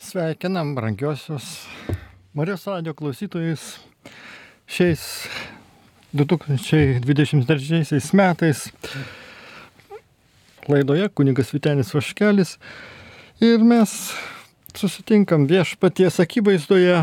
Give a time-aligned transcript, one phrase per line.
[0.00, 1.66] Sveikinam brangiosios
[2.32, 3.80] Marijos radio klausytojus.
[4.66, 5.28] Šiais
[6.12, 8.72] 2023 metais
[10.68, 12.54] laidoje kunigas Vitenis Vaškelis
[13.44, 13.92] ir mes
[14.72, 17.02] susitinkam viešpaties akivaizdoje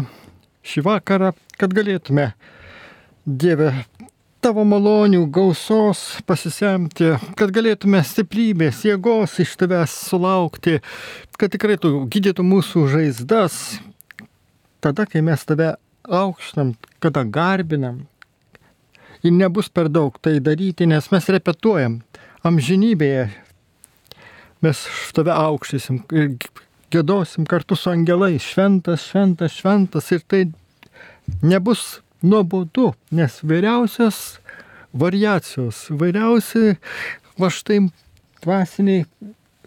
[0.66, 2.32] šį vakarą, kad galėtume
[3.26, 3.76] Dieve
[4.44, 10.78] tavo malonių gausos pasisemti, kad galėtume stiprybės, jėgos iš tavęs sulaukti,
[11.40, 13.58] kad tikrai tu gydytų mūsų žaizdas,
[14.84, 15.74] tada, kai mes tave
[16.08, 18.06] aukštam, kada garbinam.
[19.26, 22.02] Ir nebus per daug tai daryti, nes mes repetuojam
[22.46, 23.28] amžinybėje.
[24.64, 24.84] Mes
[25.14, 26.30] tave aukštysim ir
[26.94, 28.46] gėdosim kartu su angelais.
[28.46, 30.12] Šventas, šventas, šventas.
[30.14, 30.44] Ir tai
[31.42, 34.40] nebus nuobodu, nes vairiausios
[34.98, 36.78] variacijos, vairiausi
[37.38, 37.82] va štai
[38.44, 39.06] dvasiniai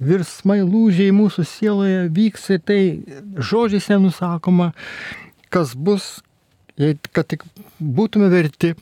[0.01, 2.81] virsmai, lūžiai mūsų sieloje vyks ir tai
[3.37, 4.71] žodžiais nenusakoma,
[5.53, 6.19] kas bus,
[6.81, 7.45] jei kad tik
[7.79, 8.75] būtume verti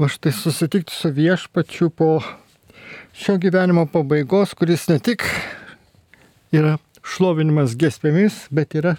[0.00, 2.20] va štai susitikti su viešpačiu po
[3.16, 5.24] šio gyvenimo pabaigos, kuris ne tik
[6.52, 8.96] yra šlovinimas gesmėmis, bet yra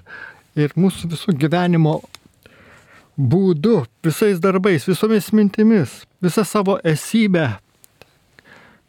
[0.59, 1.99] ir mūsų visų gyvenimo
[3.17, 7.47] būdu, visais darbais, visomis mintimis, visą savo esybę,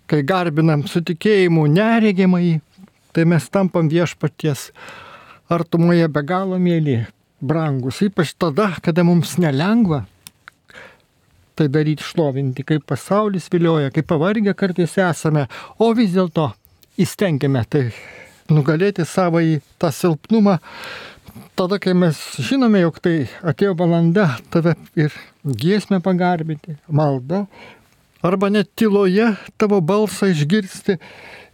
[0.09, 2.61] kai garbinam su tikėjimu neregimai,
[3.13, 4.71] tai mes tampam viešpaties
[5.53, 7.05] artumoje be galo mėly,
[7.45, 10.05] brangus, ypač tada, kada mums nelengva
[11.55, 15.47] tai daryti šlovinti, kaip pasaulis vilioja, kaip pavargę kartais esame,
[15.79, 16.49] o vis dėlto
[16.99, 17.85] įstengiame tai
[18.51, 20.59] nugalėti savo į tą silpnumą
[21.59, 23.15] tada, kai mes žinome, jog tai
[23.47, 27.45] atėjo valanda tave ir giesmę pagarbinti, malda,
[28.25, 30.99] arba net tyloje tavo balsą išgirsti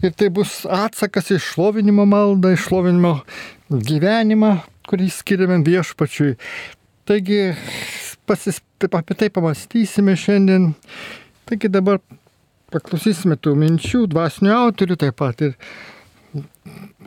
[0.04, 3.16] ir tai bus atsakas iš šlovinimo maldą, iš šlovinimo
[3.70, 4.56] gyvenimą,
[4.88, 6.36] kurį skiriame viešpačiui.
[7.08, 7.42] Taigi
[8.28, 10.72] pasis, taip, apie tai pamastysime šiandien.
[11.48, 11.98] Taigi dabar
[12.70, 15.56] paklausysime tų minčių, dvasinių autorių taip pat ir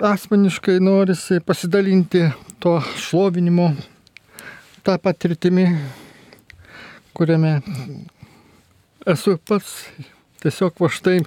[0.03, 2.25] asmeniškai norisi pasidalinti
[2.63, 3.73] to šlovinimo
[4.87, 5.65] tą patirtimį,
[7.15, 7.57] kuriame
[9.13, 9.81] esu pats.
[10.43, 11.17] Tiesiog va štai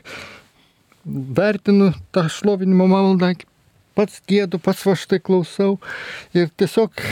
[1.36, 3.34] vertinu tą šlovinimo maldą,
[3.97, 5.76] pats gėdu, pats va štai klausau.
[6.36, 7.04] Ir tiesiog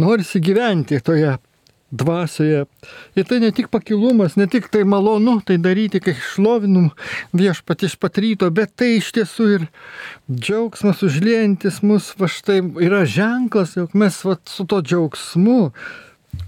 [0.00, 1.36] norisi gyventi toje
[1.92, 2.64] dvasioje.
[3.16, 6.90] Ir tai ne tik pakilumas, ne tik tai malonu tai daryti, kai šlovinum
[7.36, 9.66] viešpat iš pat ryto, bet tai iš tiesų ir
[10.32, 15.60] džiaugsmas užliejantis mus, va štai yra ženklas, jog mes va, su to džiaugsmu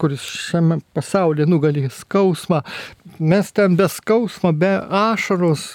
[0.00, 2.62] kuris šiame pasaulyje nugali skausmą,
[3.18, 5.66] mes ten be skausmo, be ašaros,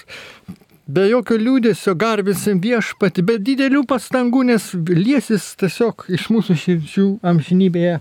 [0.90, 8.00] be jokio liūdėsio garbinsim viešpati, be didelių pastangų, nes liesis tiesiog iš mūsų širdžių amžinybėje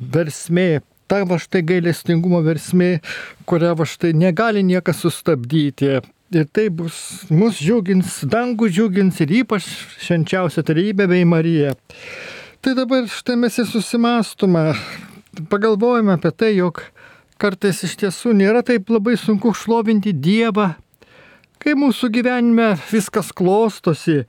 [0.00, 3.00] versmė, ta va štai gailestingumo versmė,
[3.48, 6.00] kurią va štai negali niekas sustabdyti.
[6.34, 6.96] Ir tai bus,
[7.30, 9.68] mus džiugins, dangų džiugins ir ypač
[10.02, 11.76] švenčiausia tarybė bei Marija.
[12.58, 14.72] Tai dabar štai mes ir susimastume,
[15.52, 16.82] pagalvojame apie tai, jog
[17.38, 20.72] kartais iš tiesų nėra taip labai sunku šlovinti Dievą,
[21.62, 24.24] kai mūsų gyvenime viskas klostosi,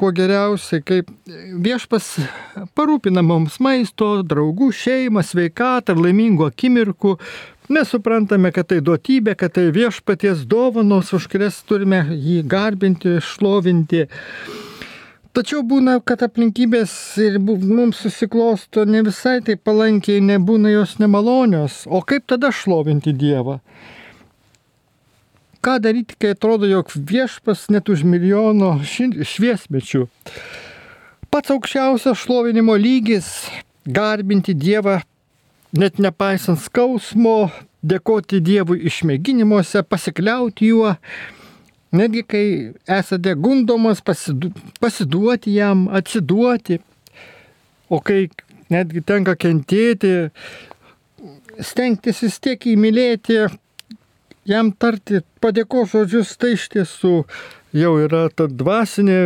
[0.00, 1.10] kuo geriausiai, kaip
[1.64, 2.14] viešpas
[2.78, 7.16] parūpina mums maisto, draugų, šeimą, sveikatą laimingų akimirkų.
[7.70, 14.06] Mes suprantame, kad tai duotybė, kad tai viešpaties dovanos, už kurias turime jį garbinti, šlovinti.
[15.36, 21.84] Tačiau būna, kad aplinkybės ir mums susiklosto ne visai taip palankiai, nebūna jos nemalonios.
[21.86, 23.60] O kaip tada šlovinti Dievą?
[25.60, 30.06] Ką daryti, kai atrodo, jog viešpas net už milijono šviesmečių.
[31.30, 33.48] Pats aukščiausias šlovinimo lygis-
[33.98, 35.00] garbinti Dievą,
[35.72, 37.52] net nepaisant skausmo,
[37.84, 40.96] dėkoti Dievui išmėginimuose, pasikliauti juo,
[41.92, 42.46] netgi kai
[42.88, 46.80] esate gundomas pasidu, pasiduoti jam, atsiduoti,
[47.88, 48.28] o kai
[48.70, 50.30] netgi tenka kentėti,
[51.60, 53.48] stengtis vis tiek įmylėti
[54.48, 57.14] jam tarti padėkos žodžius, tai iš tiesų
[57.76, 59.18] jau yra ta dvasinė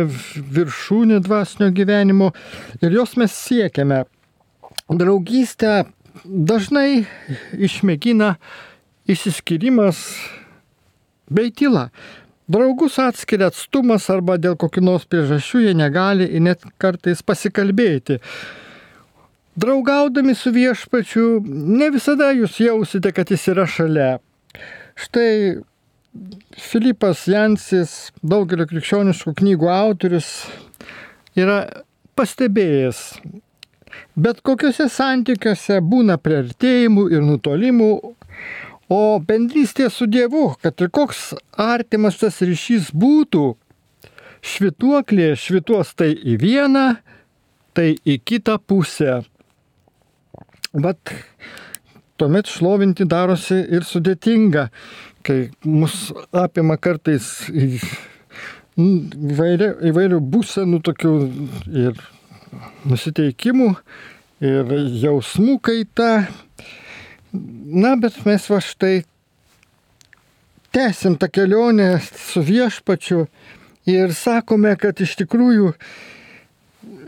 [0.55, 2.31] viršūnė dvasinio gyvenimo
[2.81, 4.03] ir jos mes siekiame.
[4.89, 5.85] Draugystę
[6.25, 7.05] dažnai
[7.57, 8.35] išmėgina
[9.09, 10.03] įsiskirimas
[11.29, 11.89] bei tyla.
[12.45, 18.19] Draugus atskiria atstumas arba dėl kokių nors priežasčių jie negali ir net kartais pasikalbėti.
[19.57, 24.19] Draugaudami su viešpačiu, ne visada jūs jausite, kad jis yra šalia.
[24.95, 25.59] Štai
[26.55, 30.29] Filipas Jansis, daugelio krikščioniškų knygų autorius,
[31.35, 31.57] yra
[32.15, 33.01] pastebėjęs,
[34.15, 37.91] bet kokiuose santykiuose būna priartėjimų ir nutolimų,
[38.87, 43.51] o bendrystė su Dievu, kad ir koks artimas tas ryšys būtų,
[44.45, 46.87] švituoklė švituos tai į vieną,
[47.75, 49.23] tai į kitą pusę.
[50.71, 51.11] Bet
[52.17, 54.69] tuomet šlovinti darosi ir sudėtinga,
[55.25, 57.49] kai mus apima kartais
[58.75, 61.13] įvairių, įvairių būsenų tokių
[61.85, 61.99] ir
[62.87, 63.73] nusiteikimų,
[64.45, 64.73] ir
[65.03, 66.11] jausmų kaita.
[67.35, 69.03] Na, bet mes va štai
[70.75, 73.25] tęsim tą kelionę su viešpačiu
[73.91, 75.73] ir sakome, kad iš tikrųjų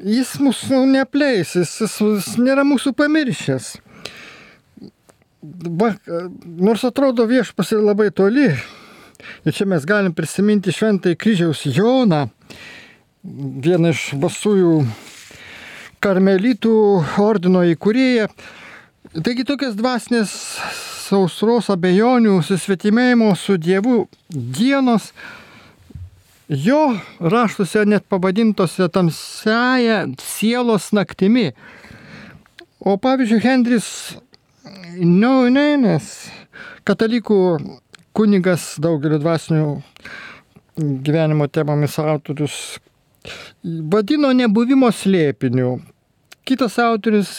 [0.08, 3.76] jis mūsų neapleis, jis, jis nėra mūsų pamiršęs.
[5.42, 8.48] Nors atrodo viešpas ir labai toli,
[9.46, 12.24] ir čia mes galim prisiminti šventai kryžiaus Joną,
[13.24, 14.74] vieną iš basųjų
[16.02, 16.76] karmelitų
[17.22, 18.28] ordino įkūrėją.
[19.24, 20.34] Taigi tokias dvasinės
[21.08, 25.12] sausros abejonių, susvetimėjimo su Dievu dienos
[26.48, 31.52] jo raštuose net pavadintose tamsiaja sielos naktimi.
[32.80, 33.88] O pavyzdžiui, Hendris
[34.98, 36.10] Neunenes,
[36.88, 37.40] katalikų
[38.18, 39.70] kunigas daugelio dvasinių
[40.78, 42.78] gyvenimo temomis autorius,
[43.64, 45.78] vadino nebuvimo slėpiniu.
[46.48, 47.32] Kitas autorius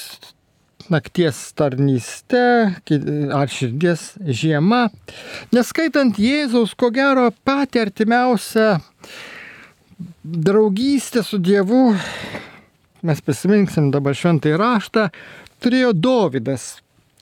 [0.93, 2.43] nakties tarnyste
[3.35, 4.87] ar širdies žiema.
[5.55, 8.79] Neskaitant Jėzaus, ko gero, pati artimiausia
[10.23, 11.93] draugystė su Dievu,
[13.03, 15.09] mes prisiminksim dabar šventai raštą,
[15.63, 16.77] turėjo Dovydas.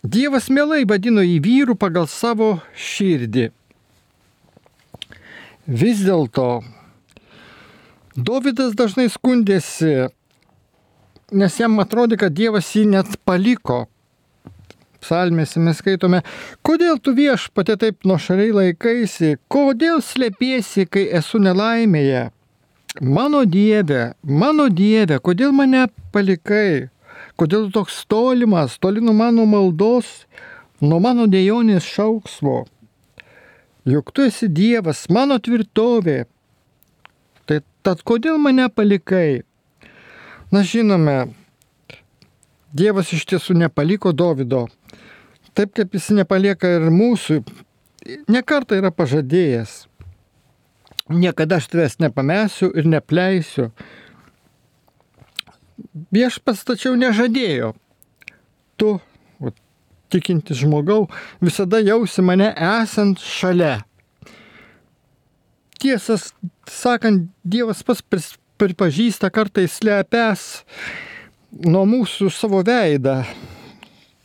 [0.04, 3.50] Dievas mielai vadino į vyrų pagal savo širdį.
[5.66, 6.62] Vis dėlto
[8.16, 10.06] Dovydas dažnai skundėsi,
[11.36, 13.82] nes jam atrodė, kad Dievas jį net paliko.
[15.04, 16.22] Psalmėse mes skaitome,
[16.64, 22.30] kodėl tu viešpatė taip nuošaliai laikaisi, kodėl slėpiesi, kai esu nelaimėje.
[23.04, 25.84] Mano Dieve, mano Dieve, kodėl mane
[26.16, 26.88] palikai,
[27.40, 30.26] kodėl toks tolimas, toli nuo mano maldos,
[30.80, 32.64] nuo mano dėjonės šauksmo.
[33.86, 36.24] Juk tu esi Dievas, mano tvirtovė.
[37.46, 39.44] Tai tad kodėl mane palikai?
[40.50, 41.18] Na žinome,
[42.76, 44.66] Dievas iš tiesų nepaliko Davido,
[45.54, 47.42] taip kaip jis nepalieka ir mūsų.
[48.30, 49.84] Nekartą yra pažadėjęs
[51.08, 53.70] niekada aš tavęs nepamesiu ir nepleisiu.
[56.14, 57.74] Viešpas tačiau nežadėjo.
[58.80, 58.92] Tu,
[59.40, 59.52] o,
[60.12, 61.06] tikintis žmogau,
[61.44, 63.80] visada jausi mane esant šalia.
[65.76, 66.30] Tiesas
[66.72, 68.02] sakant, Dievas pats
[68.56, 70.46] pripažįsta kartais slepęs
[71.66, 73.20] nuo mūsų savo veidą.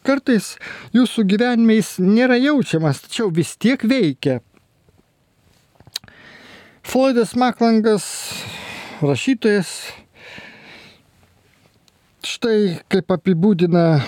[0.08, 0.56] Kartais
[0.96, 4.40] jūsų gyvenime jis nėra jaučiamas, tačiau vis tiek veikia.
[6.82, 8.08] Floydas Maklangas,
[9.06, 9.70] rašytojas,
[12.32, 14.02] štai kaip apibūdina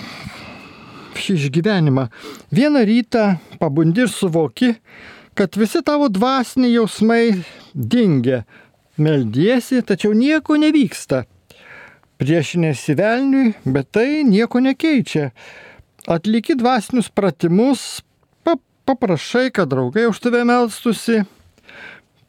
[1.18, 2.06] šį išgyvenimą.
[2.54, 3.24] Vieną rytą
[3.60, 4.74] pabundi ir suvoki,
[5.36, 7.24] kad visi tavo dvasiniai jausmai
[7.74, 8.44] dingia.
[8.96, 11.24] Meldiesi, tačiau nieko nevyksta.
[12.22, 15.32] Priešinėsi velniui, bet tai nieko nekeičia.
[16.06, 18.04] Atliki dvasinius pratimus,
[18.86, 21.24] paprašai, kad draugai už tave melstusi,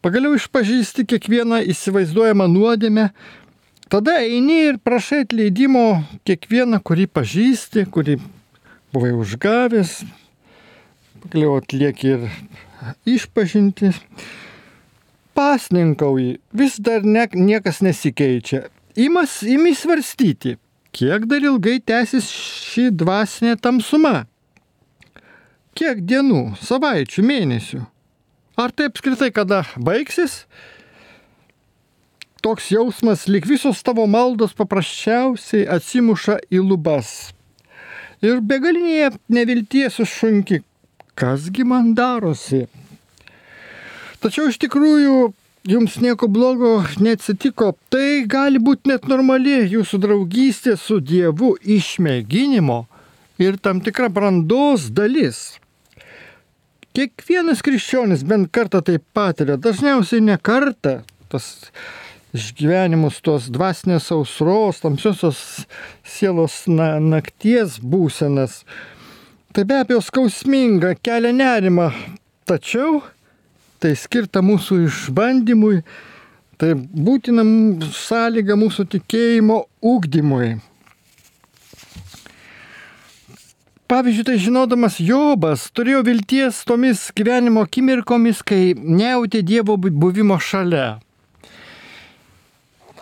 [0.06, 3.08] Pagaliau išpažįsti kiekvieną įsivaizduojamą nuodėmę,
[3.90, 5.86] tada eini ir prašai atleidimo
[6.28, 8.20] kiekvieną, kurį pažįsti, kurį
[8.96, 10.02] buvai užgavęs,
[11.24, 12.28] pagaliau atlieki ir
[13.16, 13.92] išpažinti.
[15.36, 18.70] Pasninkauji, vis dar ne, niekas nesikeičia.
[18.96, 20.56] Imas, imi svarstyti,
[20.96, 24.24] kiek dar ilgai tęsis ši dvasinė tamsuma.
[25.76, 27.82] Kiek dienų, savaičių, mėnesių.
[28.56, 30.46] Ar tai apskritai kada baigsis?
[32.46, 37.32] Toks jausmas, lyg visos tavo maldos paprasčiausiai atsimuša į lubas.
[38.22, 40.60] Ir begalinėje nevilties užšunki,
[41.18, 42.68] kasgi man darosi.
[44.22, 45.16] Tačiau iš tikrųjų
[45.74, 52.80] jums nieko blogo neatsitiko, tai gali būti net normali jūsų draugystė su Dievu išmėginimo
[53.42, 55.44] ir tam tikra brandos dalis.
[56.94, 61.00] Kiekvienas krikščionis bent kartą tai patiria, dažniausiai ne kartą,
[61.34, 61.56] tas
[62.36, 65.40] išgyvenimus, tos dvasinės ausros, tamsiosios
[66.06, 68.64] sielos na, nakties būsenas.
[69.56, 71.92] Tai be abejo skausminga, kelia nerimą,
[72.48, 73.02] tačiau
[73.80, 75.80] tai skirta mūsų išbandymui,
[76.56, 77.44] Tai būtina
[77.92, 80.54] sąlyga mūsų tikėjimo ūkdymui.
[83.92, 90.96] Pavyzdžiui, tai žinodamas Jobas turėjo vilties tomis gyvenimo akimirkomis, kai nejautė Dievo buvimo šalia.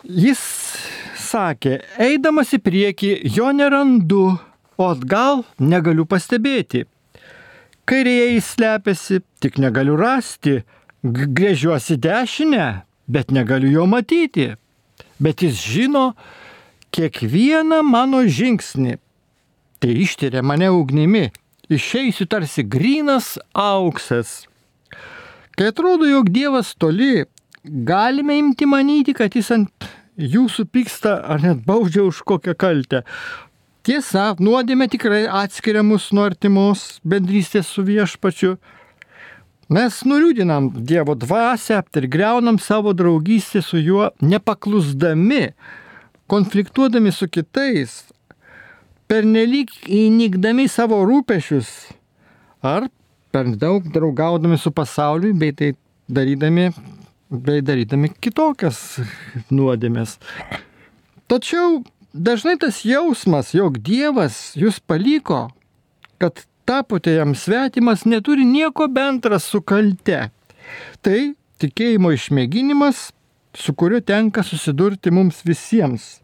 [0.03, 0.39] Jis
[1.19, 4.37] sakė, eidamas į priekį, jo nerandu,
[4.77, 6.85] o atgal negaliu pastebėti.
[7.87, 10.61] Kairėje jis slepiasi, tik negaliu rasti,
[11.03, 12.67] grėžiuosi dešinę,
[13.07, 14.53] bet negaliu jo matyti.
[15.23, 16.11] Bet jis žino
[16.95, 18.99] kiekvieną mano žingsnį
[19.83, 21.25] tai ištiria mane ugnimi,
[21.67, 24.45] išeisiu tarsi grinas auksas.
[25.59, 27.25] Kai atrodo, jog Dievas toli,
[27.63, 29.87] galime imti manyti, kad jis ant
[30.19, 33.03] jūsų pyksta ar net baudžia už kokią kaltę.
[33.83, 38.55] Tiesa, nuodėmė tikrai atskiria mus nuo artimos bendrystės su viešpačiu.
[39.73, 45.53] Mes nuliūdinam Dievo dvasę ir greunam savo draugystę su juo, nepaklusdami,
[46.27, 48.03] konfliktuodami su kitais,
[49.07, 51.69] pernelyg įnikdami savo rūpešius
[52.63, 52.87] ar
[53.31, 55.73] per daug draugaudami su pasauliu, bei tai
[56.07, 56.69] darydami,
[57.33, 58.99] bei darydami kitokias
[59.53, 60.17] nuodėmės.
[61.31, 61.81] Tačiau
[62.13, 65.47] dažnai tas jausmas, jog Dievas jūs paliko,
[66.21, 70.29] kad tapote jam svetimas, neturi nieko bendra su kalte.
[71.03, 71.19] Tai
[71.63, 73.09] tikėjimo išmėginimas,
[73.53, 76.19] su kuriuo tenka susidurti mums visiems.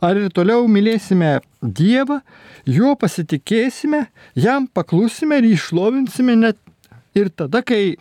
[0.00, 2.22] Ar ir toliau mylėsime Dievą,
[2.64, 6.56] juo pasitikėsime, jam paklusime ir išlovinsime net
[7.14, 7.98] ir tada, kai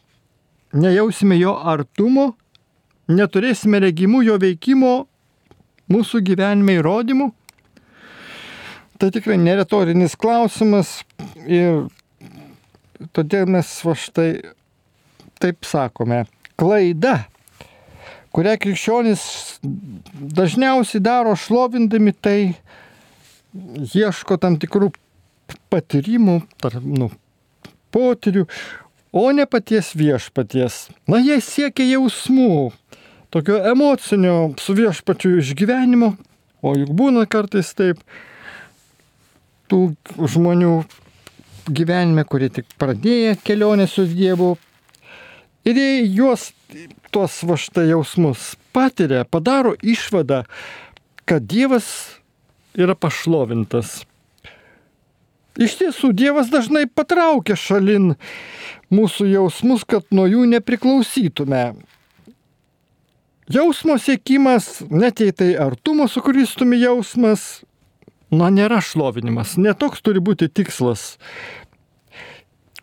[0.74, 2.34] nejausime jo artumo,
[3.10, 4.94] neturėsime regimų jo veikimo
[5.90, 7.32] mūsų gyvenime įrodymų?
[9.00, 11.00] Tai tikrai neretorinis klausimas
[11.48, 11.88] ir
[13.16, 14.30] todėl mes va štai
[15.40, 16.26] taip sakome.
[16.60, 17.22] Klaida
[18.36, 19.24] kurią krikščionys
[20.40, 22.40] dažniausiai daro šlovindami tai,
[23.96, 24.92] ieško tam tikrų
[25.74, 27.10] patyrimų, tar, nu,
[27.94, 28.46] potyrių,
[29.12, 30.88] o ne paties viešpaties.
[31.10, 32.72] Na, jie siekia jausmų,
[33.34, 36.14] tokio emocinio su viešpačiu išgyvenimo,
[36.62, 38.02] o juk būna kartais taip,
[39.70, 40.74] tų žmonių
[41.70, 44.56] gyvenime, kurie tik pradėjo kelionę su Dievu.
[45.68, 46.50] Ir jie juos
[47.14, 50.44] tuos va štai jausmus patiria, padaro išvadą,
[51.30, 51.90] kad Dievas
[52.78, 54.04] yra pašlovintas.
[55.60, 58.14] Iš tiesų, Dievas dažnai patraukia šalin
[58.94, 61.64] mūsų jausmus, kad nuo jų nepriklausytume.
[63.50, 67.64] Jausmo siekimas, net jei tai artumo su Kristumi jausmas,
[68.30, 71.16] na, nėra šlovinimas, netoks turi būti tikslas.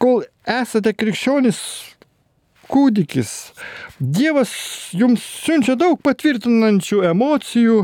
[0.02, 1.60] Kol esate krikščionis,
[2.70, 3.32] kūdikis.
[4.00, 4.52] Dievas
[4.96, 7.78] jums siunčia daug patvirtinančių emocijų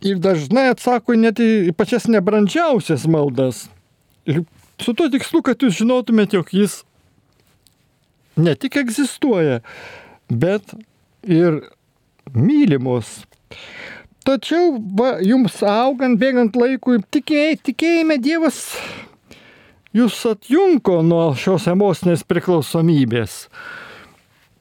[0.00, 3.66] ir dažnai atsako net į pačias nebrandžiausias maldas.
[4.26, 4.42] Ir
[4.82, 6.80] su tuo tikslu, kad jūs žinotumėte, jog jis
[8.36, 9.60] ne tik egzistuoja,
[10.28, 10.76] bet
[11.22, 11.62] ir
[12.34, 13.24] mylimus.
[14.26, 18.64] Tačiau va, jums augant, bėgant laikui, tikėj, tikėjime Dievas
[19.96, 23.46] jūs atjunko nuo šios emocinės priklausomybės.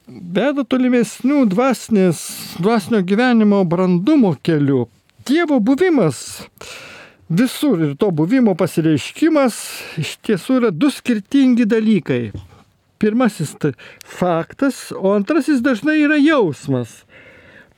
[0.06, 2.20] Veda tolimesnių dvasinės,
[2.62, 4.86] dvasinio gyvenimo brandumo keliu.
[5.26, 6.46] Dievo buvimas
[7.28, 9.58] visur ir to buvimo pasireiškimas
[9.98, 12.30] iš tiesų yra du skirtingi dalykai.
[13.02, 17.04] Pirmasis tai faktas, o antrasis dažnai yra jausmas.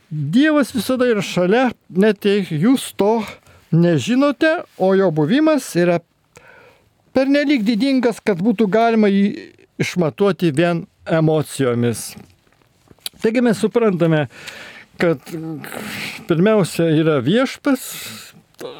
[0.09, 3.23] Dievas visada yra šalia, net jei jūs to
[3.73, 5.99] nežinote, o jo buvimas yra
[7.17, 9.25] pernelyg didingas, kad būtų galima jį
[9.81, 12.11] išmatuoti vien emocijomis.
[13.21, 14.27] Taigi mes suprantame,
[15.01, 15.21] kad
[16.29, 17.81] pirmiausia yra viešpas,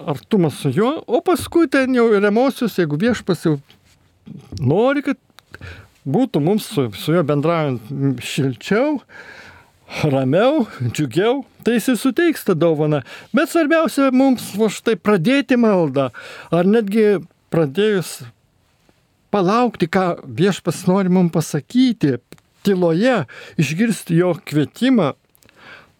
[0.09, 3.57] artumas su juo, o paskui ten jau ir emocijos, jeigu viešpas jau
[4.61, 5.17] nori, kad
[6.07, 9.01] būtų mums su, su juo bendraujant šilčiau,
[10.11, 13.03] ramiau, džiugiau, tai jis suteiks tą dovaną.
[13.35, 16.09] Bet svarbiausia mums va štai pradėti maldą,
[16.51, 17.19] ar netgi
[17.53, 18.21] pradėjus
[19.33, 22.17] palaukti, ką viešpas nori mums pasakyti,
[22.67, 23.23] tyloje
[23.59, 25.13] išgirsti jo kvietimą,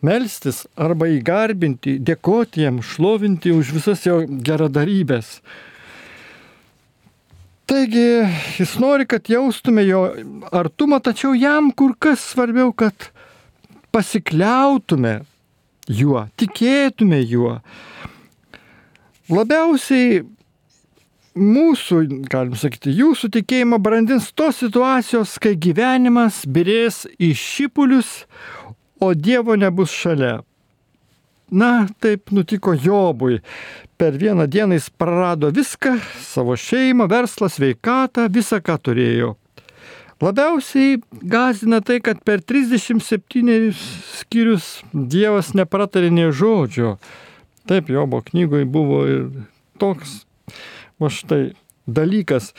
[0.05, 5.39] melstis arba įgarbinti, dėkoti jam, šlovinti už visas jo geradarybės.
[7.67, 8.23] Taigi
[8.55, 10.05] jis nori, kad jaustume jo
[10.55, 13.09] artumą, tačiau jam kur kas svarbiau, kad
[13.91, 15.17] pasikliautume
[15.91, 17.57] juo, tikėtume juo.
[19.27, 20.21] Labiausiai
[21.35, 28.23] mūsų, galim sakyti, jūsų tikėjimą brandins tos situacijos, kai gyvenimas birės į šipulius,
[29.03, 30.39] o Dievo nebus šalia.
[31.51, 33.39] Na, taip nutiko Jobui.
[33.97, 35.99] Per vieną dieną jis prarado viską-
[36.33, 39.35] savo šeimą, verslą, sveikatą, visą, ką turėjo.
[40.21, 43.71] Labiausiai gazina tai, kad per 37
[44.17, 46.97] skyrius Dievas nepratarė nie žodžio.
[47.67, 49.29] Taip, Jobo knygoje buvo ir
[49.79, 50.25] toks,
[50.99, 51.53] va štai,
[51.87, 52.53] dalykas.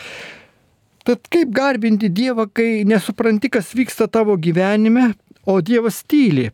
[1.04, 5.14] Tad kaip garbinti Dievą, kai nesupranti, kas vyksta tavo gyvenime,
[5.44, 6.52] o Dievas tyli?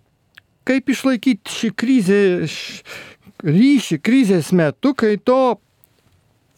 [0.64, 2.21] Kaip išlaikyti šį krizę,
[3.44, 5.59] ryšį krizės metu, kai to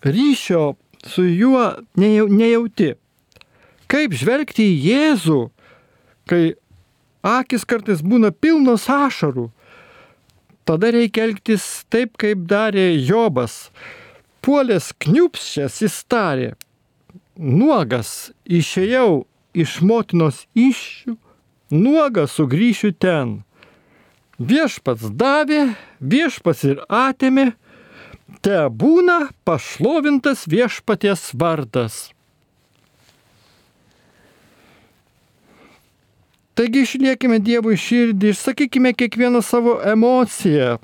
[0.06, 2.94] ryšio su juo nejauti?
[3.90, 5.40] Kaip žvelgti į Jėzų,
[6.30, 6.42] kai
[7.26, 9.48] akis kartais būna pilnos ašarų?
[10.66, 13.68] Tada reikia elgtis taip, kaip darė Jobas.
[14.42, 16.48] Puolės kniupščias jis tarė,
[17.38, 21.14] nuogas išėjau iš motinos iššių,
[21.75, 23.40] nuogas sugrįšiu ten.
[24.37, 27.55] Viešpats davė, viešpats ir atėmė,
[28.45, 32.11] te būna pašlovintas viešpaties vardas.
[36.57, 40.78] Taigi išliekime Dievui širdį, išsakykime kiekvieną savo emociją.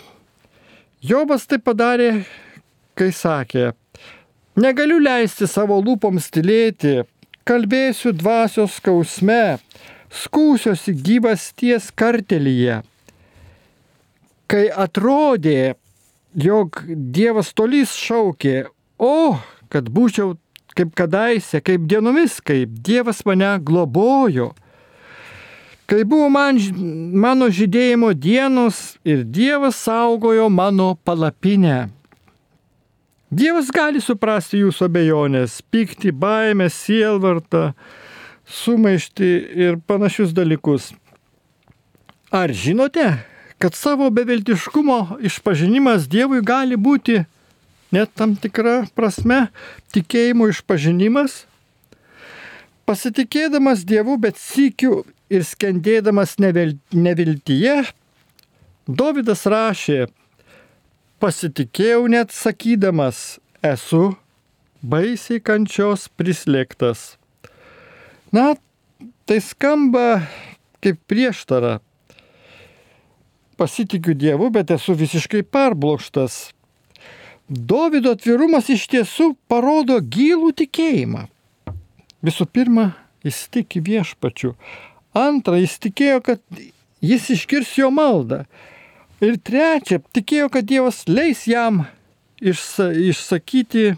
[1.01, 2.11] Jobas tai padarė,
[2.97, 3.73] kai sakė,
[4.53, 7.07] Negaliu leisti savo lūpoms tylėti,
[7.49, 9.57] kalbėsiu dvasios skausme,
[10.13, 12.83] skūsiuosi gyvasties kartelyje.
[14.53, 15.75] Kai atrodė,
[16.37, 18.67] jog Dievas tolys šaukė,
[19.01, 19.39] o,
[19.73, 20.35] kad būčiau
[20.77, 24.53] kaip kadaise, kaip dienomis, kaip Dievas mane globojo.
[25.89, 26.61] Kai buvo man,
[27.25, 31.89] mano žydėjimo dienos ir Dievas saugojo mano palapinę.
[33.33, 37.71] Dievas gali suprasti jūsų abejonės, pyktį, baimę, sielvartą,
[38.45, 39.31] sumaištį
[39.65, 40.91] ir panašius dalykus.
[42.33, 43.07] Ar žinote,
[43.62, 47.21] kad savo beviltiškumo išpažinimas Dievui gali būti
[47.95, 49.37] net tam tikra prasme
[49.94, 51.44] tikėjimo išpažinimas?
[52.90, 57.77] Pasitikėdamas Dievu, bet sykiu ir skendėdamas neviltyje,
[58.90, 60.09] Davidas rašė,
[61.22, 64.16] pasitikėjau net sakydamas, esu
[64.83, 67.12] baisiai kančios prislėgtas.
[68.35, 68.57] Na,
[69.22, 70.27] tai skamba
[70.83, 71.79] kaip prieštara.
[73.61, 76.53] Pasitikiu Dievu, bet esu visiškai perblokštas.
[77.49, 81.27] Davido atvirumas iš tiesų parodo gilų tikėjimą.
[82.25, 82.93] Visų pirma,
[83.27, 84.55] jis tiki viešpačiu.
[85.12, 86.62] Antra, jis tikėjo, kad
[87.03, 88.45] jis iškirs jo maldą.
[89.23, 91.85] Ir trečia, tikėjo, kad Dievas leis jam
[92.43, 93.93] išsa, išsakyti,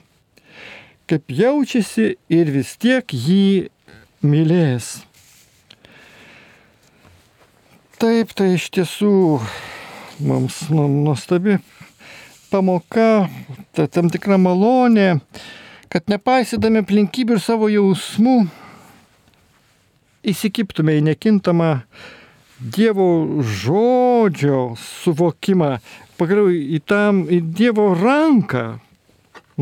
[1.09, 3.71] kaip jaučiasi ir vis tiek jį
[4.25, 4.99] mylės.
[8.05, 9.11] Taip, tai iš tiesų
[10.29, 11.55] mums nu, nuostabi
[12.53, 13.31] pamoka,
[13.73, 15.23] ta tam tikra malonė,
[15.89, 18.35] kad nepaisydami aplinkybių ir savo jausmų
[20.35, 21.71] įsikiptume į nekintamą
[22.77, 23.07] Dievo
[23.41, 25.71] žodžio suvokimą,
[26.21, 28.67] pagaliau į tam, į Dievo ranką,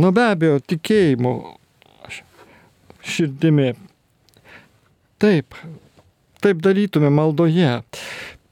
[0.02, 1.36] nu be abejo, tikėjimo
[3.06, 3.70] širdimi.
[5.22, 5.54] Taip,
[6.42, 7.78] taip darytume maldoje.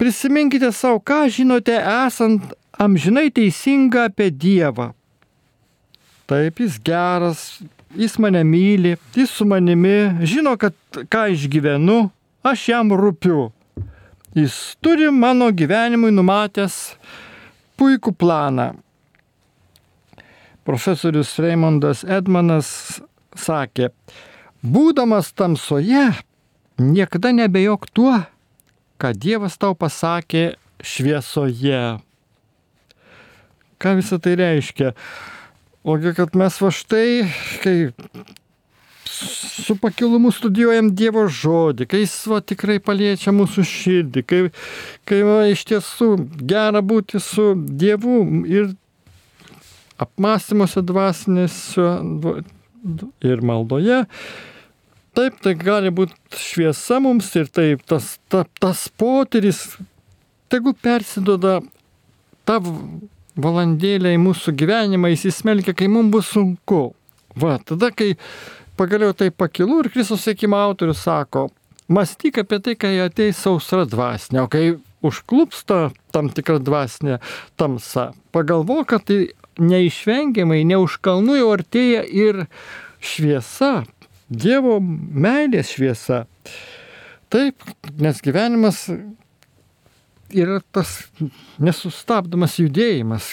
[0.01, 4.95] Prisiminkite savo, ką žinote esant amžinai teisinga apie Dievą.
[6.25, 7.43] Taip, jis geras,
[7.93, 10.73] jis mane myli, jis su manimi, žino, kad
[11.13, 11.99] ką išgyvenu,
[12.41, 13.51] aš jam rūpiu.
[14.39, 16.81] Jis turi mano gyvenimui numatęs
[17.77, 18.71] puikų planą.
[20.65, 23.03] Profesorius Raimondas Edmanas
[23.37, 23.93] sakė,
[24.65, 26.09] būdamas tamsoje,
[26.81, 28.21] niekada nebejok tuo,
[29.01, 32.01] ką Dievas tau pasakė šviesoje.
[33.81, 34.93] Ką visą tai reiškia?
[35.89, 37.25] Ogi, kad mes va štai,
[37.63, 37.77] kai
[39.11, 44.43] su pakilumu studijuojam Dievo žodį, kai jis va, tikrai paliečia mūsų širdį, kai,
[45.09, 46.11] kai va, iš tiesų
[46.49, 48.71] gera būti su Dievu ir
[50.01, 51.89] apmąstymuose dvasinėse
[53.33, 54.05] ir maldoje.
[55.17, 59.65] Taip, tai gali būti šviesa mums ir taip, tas, ta, tas potyris,
[60.53, 61.59] tegu persidoda
[62.47, 62.61] ta
[63.41, 66.91] valandėlė į mūsų gyvenimą, įsismelkia, kai mums bus sunku.
[67.39, 68.15] Va, tada, kai
[68.79, 71.49] pagaliau tai pakilu ir Kristus sėkimo autorius sako,
[71.91, 74.65] mąstyk apie tai, kai ateis sausra dvasinė, o kai
[75.07, 77.21] užklupsta tam tikra dvasinė
[77.61, 82.45] tamsa, pagalvo, kad tai neišvengiamai, ne už kalnų jau artėja ir
[83.05, 83.85] šviesa,
[84.31, 86.25] Dievo meilės šviesa.
[87.31, 87.63] Taip,
[87.99, 88.85] nes gyvenimas
[90.31, 91.09] yra tas
[91.59, 93.33] nesustabdomas judėjimas,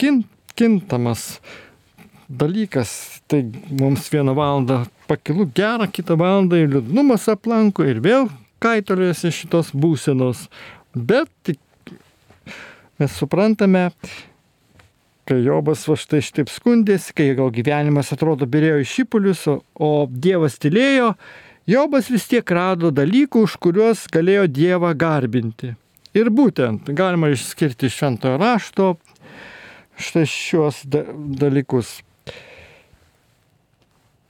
[0.00, 0.22] kin,
[0.56, 1.40] kintamas
[2.28, 3.20] dalykas.
[3.30, 8.28] Tai mums vieną valandą pakilu gerą, kitą valandą ir liūdnumas aplanko ir vėl
[8.62, 10.48] kaitoliuosi šitos būsenos.
[10.94, 11.52] Bet
[13.00, 13.90] mes suprantame,
[15.30, 20.58] kai Jobas va štai šitaip skundėsi, kai gal gyvenimas atrodo birėjo iš šipulius, o, Dievas
[20.58, 21.14] tylėjo,
[21.70, 25.76] Jobas vis tiek rado dalykų, už kuriuos galėjo Dievą garbinti.
[26.18, 28.92] Ir būtent galima išskirti šventojo rašto
[30.00, 32.00] štai šios dalykus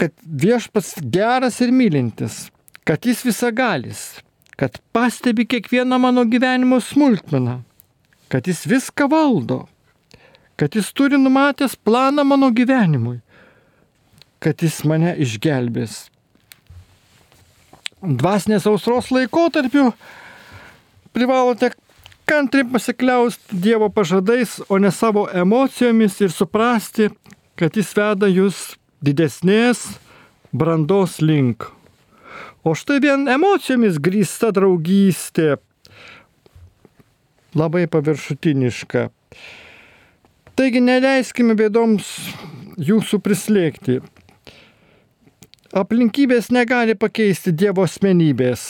[0.01, 2.47] kad viešpats geras ir mylintis,
[2.89, 3.99] kad jis visagalis,
[4.57, 7.59] kad pastebi kiekvieną mano gyvenimo smulkmeną,
[8.33, 9.67] kad jis viską valdo,
[10.61, 13.23] kad jis turi numatęs planą mano gyvenimui,
[14.44, 16.11] kad jis mane išgelbės.
[18.05, 19.87] Dvasinės ausros laikotarpiu
[21.16, 21.70] privalote
[22.29, 27.09] kantriai pasikliausti Dievo pažadais, o ne savo emocijomis ir suprasti,
[27.57, 28.59] kad jis veda jūs
[29.01, 29.87] didesnės
[30.53, 31.70] brandos link.
[32.61, 35.57] O štai vien emocijomis grįsta draugystė
[37.57, 39.09] labai paviršutiniška.
[40.61, 42.05] Taigi neleiskime bėdoms
[42.85, 43.94] jūsų prislėgti.
[45.73, 48.64] Aplinkybės negali pakeisti Dievo asmenybės.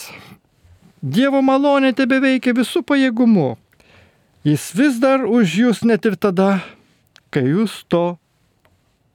[1.03, 3.57] Dievo malonė tebe veikia visų pajėgumu.
[4.46, 6.61] Jis vis dar už jūs net ir tada,
[7.35, 8.05] kai jūs to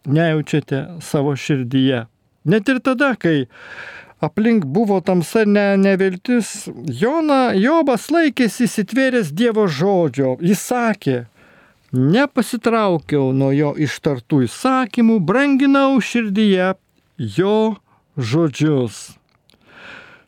[0.03, 2.01] nejaučiate savo širdyje.
[2.43, 3.45] Net ir tada, kai
[4.19, 10.35] aplink buvo tamsa ne, neviltis, Jona, Jobas laikėsi įsitvėręs Dievo žodžio.
[10.43, 11.21] Jis sakė,
[11.95, 16.73] nepasitraukiau nuo jo ištartų įsakymų, branginau širdyje
[17.17, 17.59] jo
[18.17, 19.15] žodžius.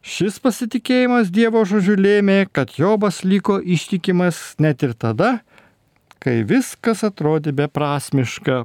[0.07, 5.41] Šis pasitikėjimas Dievo žodžiu lėmė, kad Jobas liko ištikimas net ir tada,
[6.23, 8.63] kai viskas atrodė beprasmiška.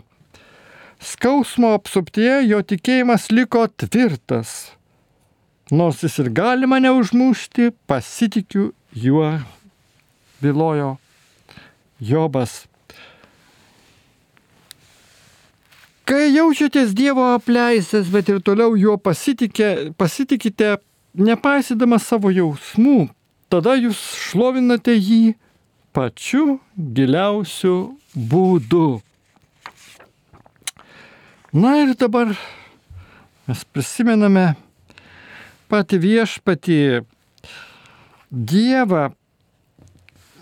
[1.02, 4.70] Skausmo apsuptie jo tikėjimas liko tvirtas.
[5.74, 9.32] Nors jis ir gali mane užmušti, pasitikiu juo,
[10.44, 10.98] vilojo
[11.98, 12.71] Jobas.
[16.08, 20.76] Kai jaučiatės Dievo apleisęs, bet ir toliau juo pasitikė, pasitikite,
[21.14, 23.06] nepaisydamas savo jausmų,
[23.52, 25.36] tada jūs šlovinate jį
[25.94, 28.98] pačiu giliausiu būdu.
[31.52, 32.32] Na ir dabar
[33.46, 34.54] mes prisimename
[35.70, 36.78] patį viešpatį
[38.32, 39.10] Dievą,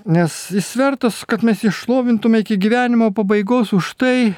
[0.07, 4.37] nes jis vertas, kad mes išlovintume iki gyvenimo pabaigos už tai,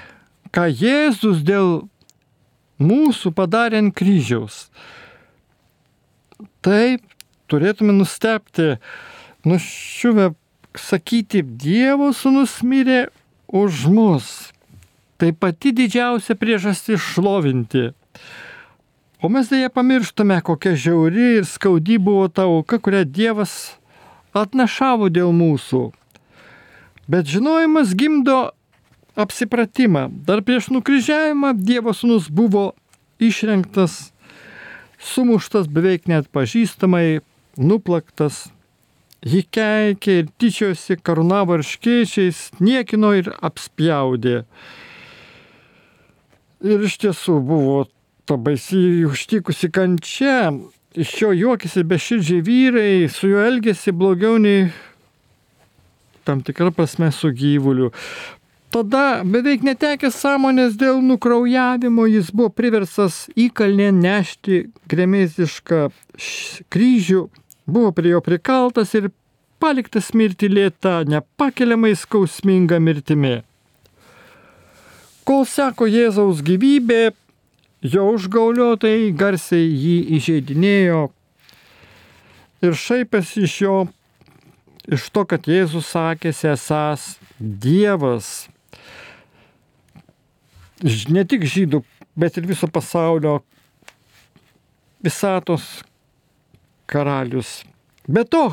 [0.53, 1.89] ką Jėzus dėl
[2.83, 4.69] mūsų padarė ant kryžiaus.
[6.63, 7.03] Taip,
[7.51, 8.77] turėtume nustepti,
[9.49, 10.33] nuščiuvę
[10.79, 13.07] sakyti, Dievo sunus mirė
[13.53, 14.53] už mus,
[15.23, 17.93] Tai pati didžiausia priežastis šlovinti.
[19.23, 23.53] O mes dėja pamirštame, kokia žiauri ir skaudi buvo ta auka, kurią Dievas
[24.35, 25.85] atnašavo dėl mūsų.
[27.07, 28.51] Bet žinojimas gimdo
[29.17, 30.09] apsipratimą.
[30.27, 32.73] Dar prieš nukryžiavimą Dievo sūnus buvo
[33.23, 34.13] išrenktas,
[35.03, 37.21] sumuštas beveik net pažįstamai,
[37.59, 38.49] nuplaktas.
[39.23, 44.43] Ji keikė ir tyčiosi karūnavo arškiečiais, niekino ir apspjaudė.
[46.63, 47.85] Ir iš tiesų buvo
[48.27, 50.51] ta baisiai užtikusi kančia,
[50.99, 54.73] iš jo juokėsi beširdžiai vyrai, su juo elgėsi blogiau nei
[56.27, 57.91] tam tikrą prasme su gyvuliu.
[58.73, 65.81] Tada beveik netekęs sąmonės dėl nukraujavimo jis buvo priversas į kalnę nešti gremėzišką
[66.73, 67.27] kryžių,
[67.69, 69.11] buvo prie jo prikaltas ir
[69.61, 73.43] paliktas mirti lėta, nepakeliamai skausminga mirtimi.
[75.29, 77.13] Kol seko Jėzaus gyvybė,
[77.85, 81.03] jo užgauliotai garsiai jį įžeidinėjo
[82.65, 83.77] ir šaipėsi iš jo,
[84.89, 87.07] iš to, kad Jėzus sakėsi esas
[87.37, 88.33] Dievas.
[90.83, 91.83] Ne tik žydų,
[92.19, 93.39] bet ir viso pasaulio
[95.03, 95.83] visatos
[96.91, 97.63] karalius.
[98.07, 98.49] Be to,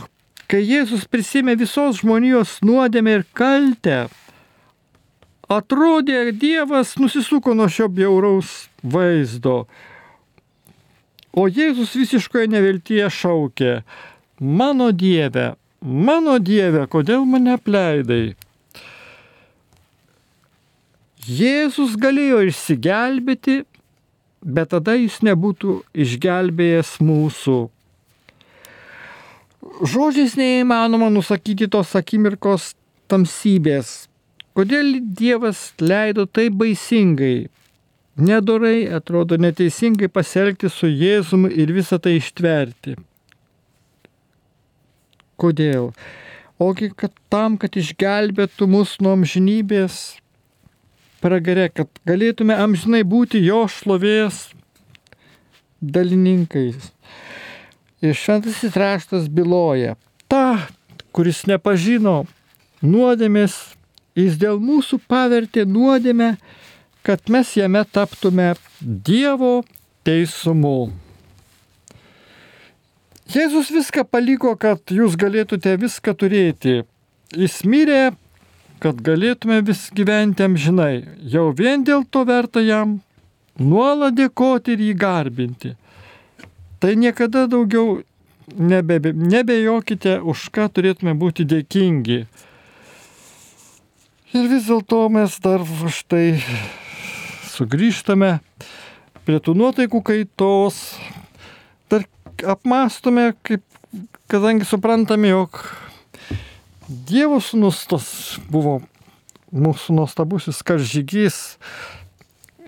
[0.50, 4.08] kai Jėzus prisimė visos žmonijos nuodėmę ir kaltę,
[5.50, 9.64] Atrodė, Dievas nusisuko nuo šio bjauraus vaizdo.
[11.34, 13.72] O Jėzus visiškoje neviltyje šaukė,
[14.38, 18.36] mano Dieve, mano Dieve, kodėl mane apleidai?
[21.28, 23.66] Jėzus galėjo išsigelbėti,
[24.40, 27.58] bet tada jis nebūtų išgelbėjęs mūsų.
[29.84, 32.72] Žodžiais neįmanoma nusakyti tos akimirkos
[33.12, 34.08] tamsybės.
[34.56, 37.50] Kodėl Dievas leido taip baisingai,
[38.16, 42.96] nedorai, atrodo neteisingai pasielgti su Jėzumi ir visą tai ištverti.
[45.40, 45.92] Kodėl?
[46.60, 50.20] Ogi kad tam, kad išgelbėtų mus nuo amžinybės
[51.22, 54.50] pragare, kad galėtume amžinai būti jo šlovės
[55.80, 56.92] dalininkais.
[58.00, 59.98] Ir šventasis raštas byloja,
[60.32, 60.70] ta,
[61.12, 62.24] kuris nepažino
[62.86, 63.58] nuodėmės,
[64.16, 66.38] jis dėl mūsų pavertė nuodėmę,
[67.04, 69.66] kad mes jame taptume Dievo
[70.08, 70.92] teisumu.
[73.30, 76.80] Jėzus viską paliko, kad jūs galėtumėte viską turėti.
[77.36, 78.16] Jis mirė,
[78.84, 81.04] kad galėtume vis gyventi amžinai.
[81.20, 83.00] Jau vien dėl to verta jam
[83.60, 85.74] nuolat dėkoti ir jį garbinti.
[86.80, 88.00] Tai niekada daugiau
[88.56, 92.22] nebe, nebejokite, už ką turėtume būti dėkingi.
[94.30, 96.38] Ir vis dėlto mes dar štai
[97.50, 98.38] sugrįžtame
[99.26, 100.78] prie tų nuotaikų kaitos,
[101.92, 102.06] dar
[102.48, 103.66] apmastome, kaip,
[104.32, 105.60] kadangi suprantame, jog
[106.90, 108.06] Dievo sūnus tas
[108.50, 108.80] buvo
[109.54, 111.38] mūsų nuostabusis karžygys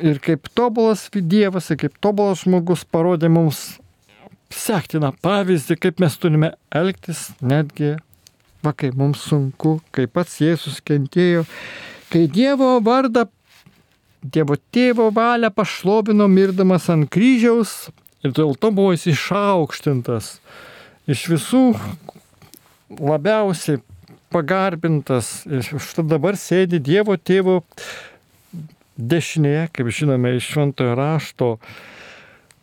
[0.02, 3.80] ir kaip tobulas Dievas ir kaip tobulas žmogus parodė mums
[4.52, 7.96] sektiną pavyzdį, kaip mes turime elgtis netgi,
[8.62, 11.46] va kai mums sunku, kaip pats Jėzus kentėjo,
[12.12, 13.26] kai Dievo vardą,
[14.22, 17.90] Dievo tėvo valią pašlovino mirdamas ant kryžiaus
[18.22, 20.36] Ir dėl to buvo jis išaukštintas.
[21.10, 21.64] Iš visų
[23.02, 23.82] labiausiai
[24.32, 25.42] pagarbintas.
[25.46, 27.62] Štai dabar sėdi Dievo tėvo
[28.98, 31.50] dešinėje, kaip žinome iš šventojo rašto.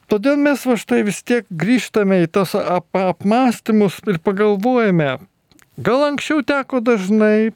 [0.09, 5.18] Todėl mes va štai vis tiek grįžtame į tos ap apmąstymus ir pagalvojame,
[5.76, 7.50] gal anksčiau teko dažnai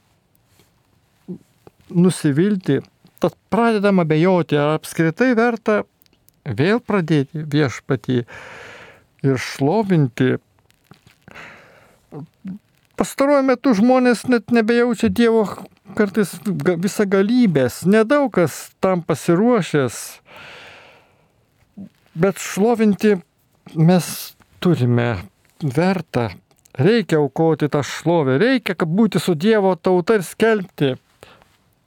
[1.88, 2.82] nusivilti,
[3.22, 5.82] tad pradedam abejoti, ar apskritai verta
[6.44, 8.22] vėl pradėti viešpatį
[9.22, 10.36] ir šlovinti.
[13.00, 15.46] Pastaruoju metu žmonės net nebejaučia Dievo
[15.96, 16.34] kartais
[16.82, 19.98] visą galybės, nedaug kas tam pasiruošęs,
[22.14, 23.16] bet šlovinti
[23.76, 24.06] mes
[24.60, 25.16] turime
[25.62, 26.28] vertą,
[26.78, 30.94] reikia aukoti tą šlovę, reikia būti su Dievo tauta ir skelbti.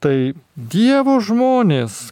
[0.03, 0.17] Tai
[0.55, 2.11] Dievo žmonės,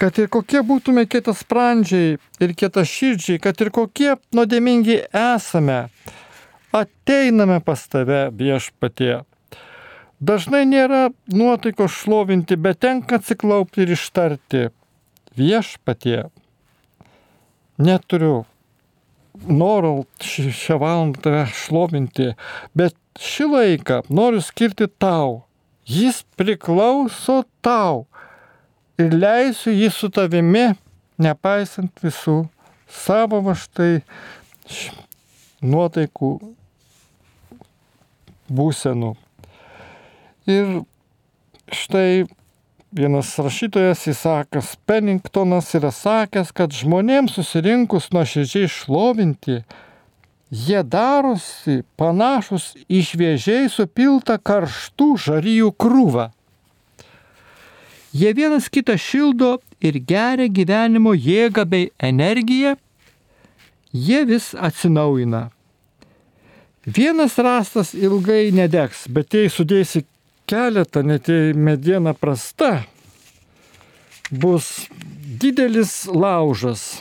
[0.00, 5.88] kad ir kokie būtume kietas sprandžiai ir kietas širdžiai, kad ir kokie nuodėmingi esame,
[6.74, 9.22] ateiname pas tave viešpatie.
[10.24, 14.68] Dažnai nėra nuotaiko šlovinti, bet tenka atsiklaupti ir ištarti
[15.38, 16.24] viešpatie.
[17.78, 18.44] Neturiu
[19.50, 22.32] noro šią valandą tave šlovinti,
[22.78, 25.42] bet šį laiką noriu skirti tau.
[25.84, 28.06] Jis priklauso tau
[28.96, 30.70] ir leisiu jį su tavimi,
[31.20, 32.44] nepaisant visų
[32.88, 33.98] savo va štai
[35.60, 36.30] nuotaikų
[38.54, 39.14] būsenų.
[40.50, 40.82] Ir
[41.72, 42.26] štai
[42.94, 49.62] vienas rašytojas Isakas Penningtonas yra sakęs, kad žmonėms susirinkus nuoširdžiai šlovinti,
[50.54, 56.28] jie darosi panašus į šviežiai supiltą karštų žaryjų krūvą.
[58.14, 62.76] Jie vienas kitą šildo ir geria gyvenimo jėgą bei energiją,
[63.90, 65.48] jie vis atsinaujina.
[66.86, 70.02] Vienas rastas ilgai nedegs, bet jei sudėsi
[70.44, 72.84] keletą, net jei mediena prasta,
[74.28, 74.90] bus
[75.40, 77.00] didelis laužas.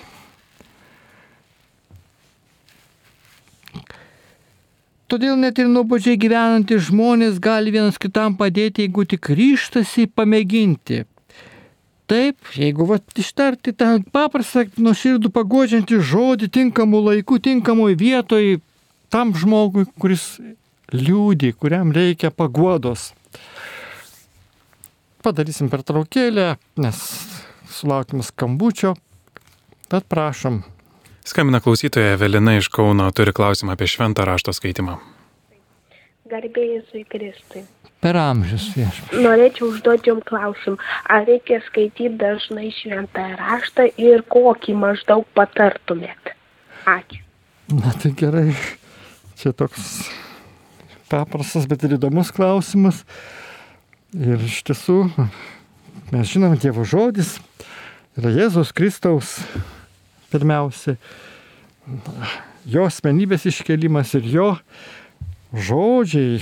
[5.11, 11.03] Todėl net ir nuobodžiai gyvenantys žmonės gali vienas kitam padėti, jeigu tik ryštasi pamėginti.
[12.07, 18.55] Taip, jeigu va, ištarti tą paprastą, nuoširdų pagodžiantį žodį tinkamų laikų, tinkamoj vietoj
[19.13, 20.39] tam žmogui, kuris
[20.93, 23.11] liūdi, kuriam reikia paguodos.
[25.23, 26.99] Padarysim per traukėlę, nes
[27.71, 28.95] sulaukime skambučio.
[29.91, 30.63] Tad prašom.
[31.23, 34.97] Skambina klausytoja Evelina iš Kauno, turi klausimą apie šventą rašto skaitimą.
[36.33, 37.63] Garbėjai Kristui.
[38.03, 39.13] Per amžius viešpas.
[39.23, 40.75] Norėčiau užduoti jums klausimą,
[41.07, 46.33] ar reikia skaityti dažnai šventą raštą ir kokį maždaug patartumėt?
[46.83, 47.21] Ačiū.
[47.71, 48.49] Na tai gerai,
[49.43, 50.07] čia toks
[51.11, 53.01] paprastas, bet ir įdomus klausimas.
[54.15, 54.97] Ir iš tiesų,
[56.13, 57.35] mes žinom, Dievo žodis
[58.15, 59.41] yra Jėzus Kristaus
[60.31, 60.95] pirmiausia.
[62.65, 64.49] jo asmenybės iškelimas ir jo
[65.51, 66.39] žodžiai,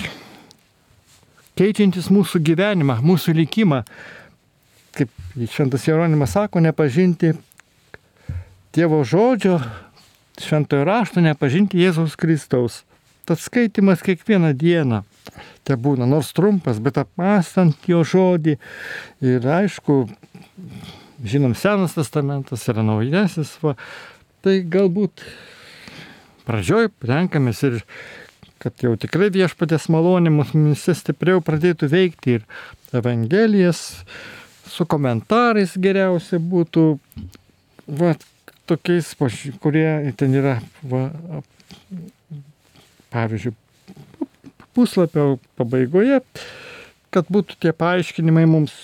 [1.57, 3.81] keičiantis mūsų gyvenimą, mūsų likimą.
[4.93, 5.09] Kaip
[5.49, 7.33] šventas Jeronimas sako, nepažinti
[8.75, 9.57] Dievo žodžio,
[10.39, 12.83] šventojo rašto, nepažinti Jėzaus Kristaus.
[13.31, 14.97] Tad skaitimas kiekvieną dieną,
[15.63, 18.57] te būna nors trumpas, bet apmastant jo žodį.
[19.23, 20.01] Ir aišku,
[21.23, 23.77] žinom, Senas testamentas yra naujasis, va,
[24.43, 25.23] tai galbūt
[26.43, 27.77] pradžioj renkamės ir
[28.59, 32.43] kad jau tikrai viešpatės malonė mūsų stipriau pradėtų veikti ir
[32.99, 34.01] Evangelijas
[34.67, 36.83] su komentarais geriausia būtų,
[37.87, 38.11] va,
[38.67, 39.15] tokiais,
[39.63, 39.87] kurie
[40.19, 41.05] ten yra, va,
[43.11, 43.53] pavyzdžiui,
[44.75, 46.21] puslapio pabaigoje,
[47.11, 48.75] kad būtų tie paaiškinimai mums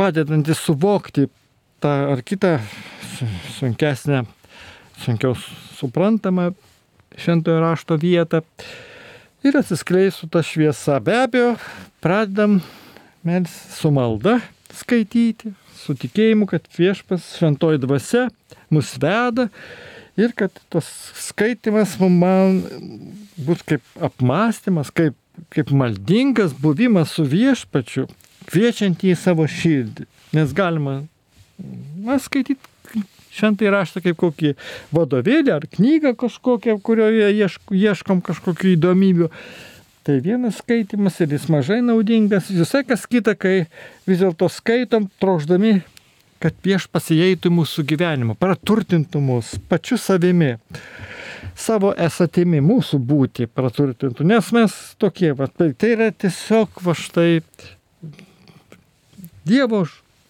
[0.00, 1.28] padedantis suvokti
[1.82, 2.56] tą ar kitą
[3.58, 4.24] sunkesnę,
[5.02, 5.36] sunkiau
[5.76, 6.50] suprantamą
[7.18, 8.40] šventojo rašto vietą
[9.44, 10.98] ir atsiskleisų tą šviesą.
[11.04, 11.54] Be abejo,
[12.02, 12.60] pradedam
[13.26, 14.38] mes su malda
[14.72, 18.28] skaityti, su tikėjimu, kad viešpas šventoji dvasia
[18.72, 19.48] mus veda
[20.20, 22.62] ir kad tas skaitimas man
[23.36, 25.16] bus kaip apmąstymas, kaip,
[25.52, 28.08] kaip maldingas buvimas su viešpačiu,
[28.50, 30.08] kviečiant į savo širdį.
[30.36, 31.02] Nes galima
[32.02, 32.60] na, skaityti
[33.32, 34.54] šventai raštą kaip kokį
[34.92, 39.30] vadovėlį ar knygą kažkokią, kurioje ieškom kažkokių įdomybių.
[40.02, 43.68] Tai vienas skaitimas ir jis mažai naudingas, visai kas kita, kai
[44.08, 45.76] vis dėlto skaitom, trokšdami,
[46.42, 50.56] kad prieš pasijeitų mūsų gyvenimą, praturtintų mus pačiu savimi,
[51.58, 57.30] savo esatimi, mūsų būti praturtintų, nes mes tokie, va, tai, tai yra tiesiog va štai
[59.42, 59.80] Dievo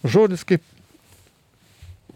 [0.08, 0.62] žodis kaip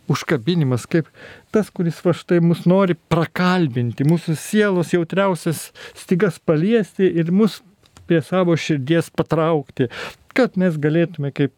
[0.08, 1.08] užkabinimas, kaip
[1.52, 7.58] tas, kuris va štai mus nori prakalbinti, mūsų sielos jautriausias stygas paliesti ir mus
[8.06, 9.90] prie savo širdies patraukti,
[10.36, 11.52] kad mes galėtume kaip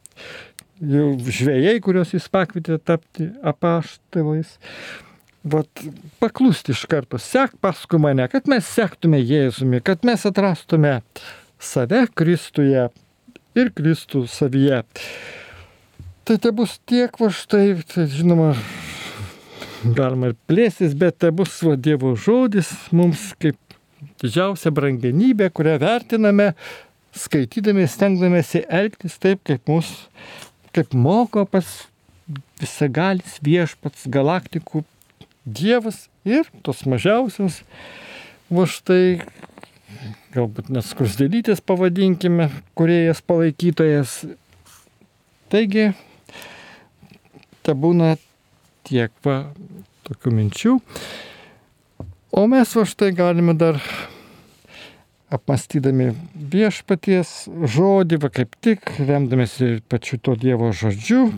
[0.80, 4.56] žvėjai, kuriuos jis pakvietė tapti apaštalais.
[5.48, 5.84] Vat,
[6.20, 10.98] paklusti iš karto, sek paskui mane, kad mes sektume Jėzumi, kad mes atrastume
[11.62, 12.88] save Kristuje
[13.56, 14.82] ir Kristų savyje.
[16.28, 18.50] Tai tai bus tiek va štai, tai žinoma,
[19.96, 23.56] galima ir plėstis, bet tai bus va Dievo žodis mums kaip
[24.20, 26.50] didžiausia brangenybė, kurią vertiname,
[27.16, 29.88] skaitydami, stengdamėsi elgtis taip, kaip mus,
[30.78, 31.66] kaip moko pas
[32.60, 34.84] visagalis viešpats galaktikų
[35.48, 37.62] Dievas ir tos mažiausios,
[38.52, 39.22] va štai,
[40.34, 44.18] galbūt neskursdėlytės pavadinkime, kuriejas palaikytojas.
[45.48, 45.86] Taigi,
[47.64, 48.12] te būna
[48.84, 49.38] tiek va,
[50.04, 50.76] tokių minčių.
[52.36, 53.80] O mes va štai galime dar
[55.34, 61.28] apmastydami viešpaties žodį, va kaip tik, remdamėsi pačiu to Dievo žodžiu,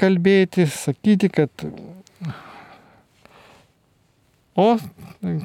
[0.00, 1.66] kalbėti, sakyti, kad
[4.52, 4.76] O,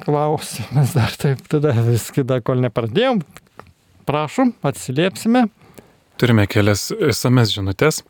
[0.04, 3.22] klausimas dar taip, tada viską dar kol nepradėjom.
[4.08, 5.46] Prašom, atsiliepsime.
[6.20, 8.02] Turime kelias SMS žinutės.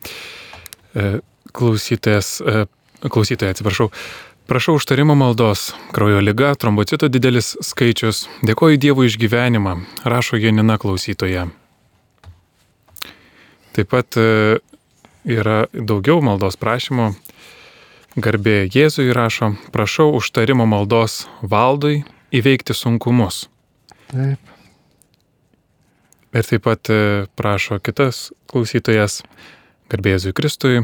[1.55, 2.65] Klausytojas, e,
[3.07, 3.93] klausytoja, atsiprašau,
[4.49, 9.75] prašau užtarimo maldos, kraujo lyga, trombocitų didelis skaičius, dėkoju Dievui iš gyvenimą,
[10.09, 11.47] rašo Janina klausytoja.
[13.77, 14.59] Taip pat e,
[15.29, 17.13] yra daugiau maldos prašymų.
[18.19, 22.01] Garbė Jėzui rašo, prašau užtarimo maldos valdui
[22.35, 23.45] įveikti sunkumus.
[24.09, 24.55] Taip.
[26.33, 26.91] Ir taip pat
[27.39, 29.23] prašo kitas klausytojas,
[29.89, 30.83] Garbėzui Kristui,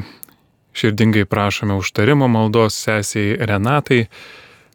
[0.75, 4.05] širdingai prašome užtarimo maldos sesiai Renatai,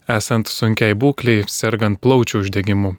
[0.10, 2.96] esant sunkiai būkliai, sergant plaučių uždegimu.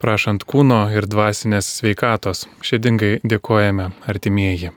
[0.00, 4.72] Prašant kūno ir dvasinės sveikatos, širdingai dėkojame artimieji.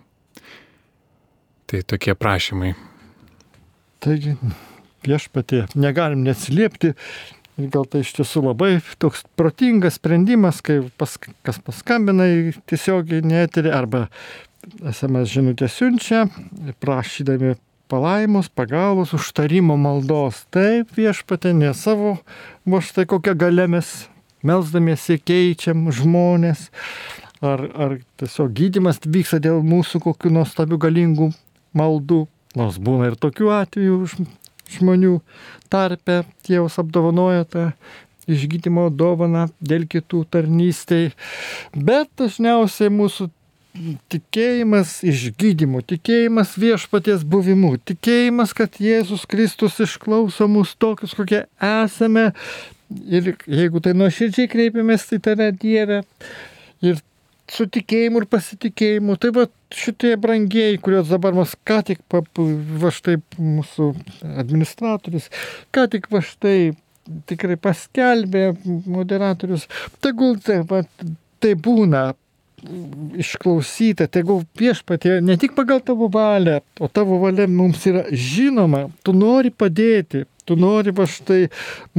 [1.69, 2.73] Tai tokie prašymai.
[3.99, 4.37] Taigi,
[5.05, 6.95] viešpatė, negalim neatsiliepti.
[7.59, 12.29] Gal tai iš tiesų labai toks protingas sprendimas, kai pas, kas paskambina
[12.71, 14.05] tiesiogiai neterį arba
[14.83, 16.27] SMS žinutę siunčia,
[16.79, 17.55] prašydami
[17.89, 20.43] palaimos, pagalbos, užtarimo maldos.
[20.53, 22.17] Taip viešpatė, ne savo,
[22.69, 23.93] va štai kokią galę mes
[24.45, 26.67] melzdamiesi keičiam žmonės,
[27.41, 31.31] ar, ar tiesiog gydimas vyksta dėl mūsų kokių nuostabių galingų
[31.77, 32.25] maldų.
[32.59, 33.97] Nors būna ir tokių atvejų
[34.75, 35.19] žmonių
[35.69, 37.65] tarpe, Dievas apdovanoja tą
[38.29, 41.11] išgydymo dovaną dėl kitų tarnystėj.
[41.73, 43.29] Bet dažniausiai mūsų
[44.11, 52.29] tikėjimas išgydymu, tikėjimas viešpaties buvimu, tikėjimas, kad Jėzus Kristus išklauso mus tokius, kokie esame.
[52.89, 56.01] Ir jeigu tai nuoširdžiai kreipiamės į tave, Dieve,
[56.81, 56.97] ir
[57.49, 59.17] su tikėjimu ir pasitikėjimu.
[59.21, 62.23] Tai va šitie brangiai, kuriuos dabar mes ką tik, pa,
[62.81, 63.91] va štai mūsų
[64.41, 65.29] administratorius,
[65.75, 66.71] ką tik va štai
[67.29, 68.51] tikrai paskelbė
[68.89, 69.65] moderatorius,
[70.03, 70.83] tegul tai, va,
[71.41, 72.11] tai būna
[73.19, 79.13] išklausyta, tegul viešpatė ne tik pagal tavo valią, o tavo valia mums yra žinoma, tu
[79.15, 81.47] nori padėti, tu nori va štai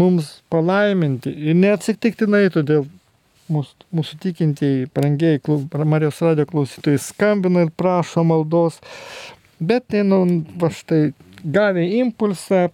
[0.00, 1.32] mums palaiminti.
[1.32, 2.86] Ir neatsitiktinai todėl
[3.50, 5.40] mūsų, mūsų tikintieji, brangiai
[5.84, 8.80] Marijos radio klausytojai skambina ir prašo maldos,
[9.60, 10.22] bet tai, nu,
[10.60, 11.10] va štai,
[11.44, 12.68] gavę impulsą,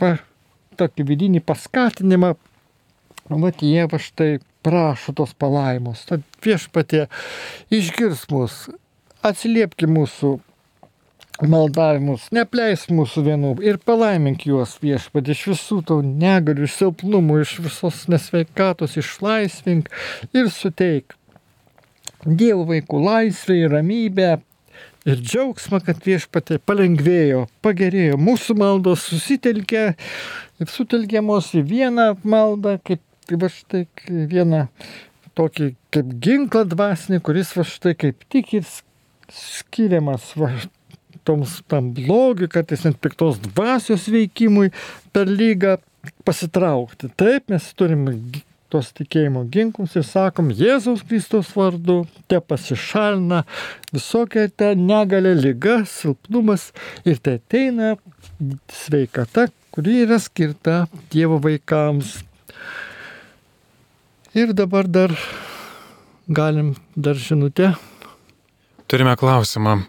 [0.00, 0.16] pa,
[0.80, 2.34] tokį vidinį paskatinimą,
[3.32, 4.32] va jie va štai
[4.62, 6.04] prašo tos palaimos.
[6.08, 7.06] Tad viešpatė
[7.74, 8.64] išgirs mus,
[9.26, 10.38] atsiliepki mūsų
[11.48, 17.56] maldavimus, nepleis mūsų vienų ir palaimink juos viešpatį iš visų tau negalių, iš silpnumų, iš
[17.64, 19.90] visos nesveikatos, išlaisvink
[20.36, 21.16] ir suteik
[22.22, 24.28] Dievo vaikų laisvę ir ramybę
[25.08, 29.82] ir džiaugsmą, kad viešpatė palengvėjo, pagerėjo, mūsų maldos susitelkė
[30.62, 34.66] ir sutelkėmos į vieną maldą, kaip va štai vieną
[35.38, 38.68] tokį kaip ginklą dvasinį, kuris va štai kaip tik ir
[39.32, 40.50] skiriamas va,
[41.24, 44.72] toms tam blogiui, kartais net piktos dvasios veikimui
[45.14, 45.78] per lygą
[46.26, 47.12] pasitraukti.
[47.16, 48.16] Taip mes turime
[48.72, 53.42] tos tikėjimo ginklus ir sakom, Jėzaus Kristus vardu, te pasišalina
[53.92, 56.70] visokia ta negalė, lyga, silpnumas
[57.04, 57.94] ir te ateina
[58.72, 62.22] sveikata, kuri yra skirta Dievo vaikams.
[64.34, 65.12] Ir dabar dar
[66.28, 67.74] galim dar žinutę.
[68.86, 69.82] Turime klausimą.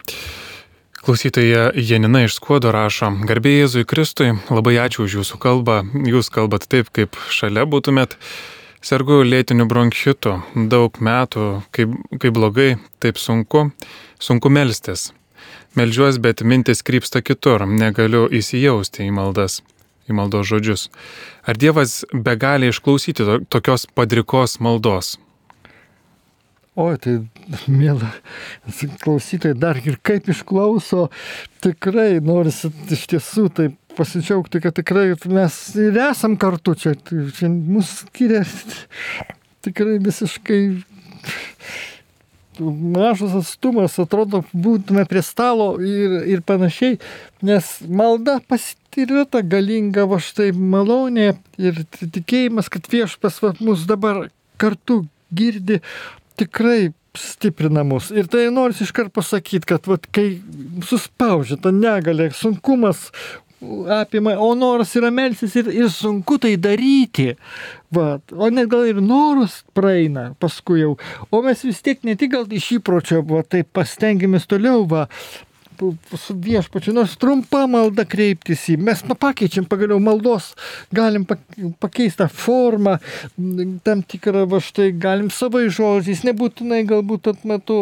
[0.92, 5.78] Klausytoja Janina iš Skuodo rašo, garbė Jėzui Kristui, labai ačiū už jūsų kalbą,
[6.08, 8.18] jūs kalbat taip, kaip šalia būtumėt.
[8.84, 12.70] Sergu lėtiniu bronchitu, daug metų, kaip, kaip blogai,
[13.00, 13.70] taip sunku,
[14.20, 15.14] sunku melstis.
[15.72, 19.62] Meldžiuos, bet mintis krypsta kitur, negaliu įsijausti į maldas,
[20.04, 20.90] į maldos žodžius.
[21.44, 25.14] Ar Dievas be gali išklausyti tokios padrikos maldos?
[26.74, 27.20] O, tai,
[27.70, 28.08] mėla,
[29.04, 31.04] klausytojai dar ir kaip išklauso,
[31.62, 37.52] tikrai norisi iš tiesų taip pasidžiaugti, kad tikrai mes ir esam kartu čia, tai čia
[37.52, 38.42] mūsų skiria
[39.62, 40.60] tikrai visiškai
[42.60, 46.98] mažas atstumas, atrodo, būtume prie stalo ir, ir panašiai,
[47.44, 48.40] nes malda
[48.94, 54.28] yra ta galinga va štai malonė ir tikėjimas, kad viešpas mus dabar
[54.60, 55.02] kartu
[55.34, 55.80] girdi,
[56.38, 58.10] tikrai stiprina mus.
[58.10, 60.40] Ir tai noriu iškart pasakyti, kad vat, kai
[60.86, 63.08] suspaudžia ta negalė, sunkumas
[64.00, 67.32] apima, o noras yra melsis ir, ir sunku tai daryti.
[67.94, 70.94] Va, o net gal ir norus praeina paskui jau.
[71.30, 75.06] O mes vis tiek ne tik gal iš įpročio, va, tai pastengiamės toliau, va,
[76.18, 78.78] su viešpačiu, nors trumpa malda kreiptis į.
[78.84, 80.52] Mes pakeičiam pagaliau maldos,
[80.94, 81.26] galim
[81.80, 82.98] pakeisti formą,
[83.86, 87.76] tam tikrą va štai, galim savai žodžiais, nebūtinai galbūt at metu